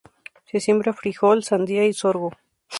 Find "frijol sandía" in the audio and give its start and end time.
0.93-1.85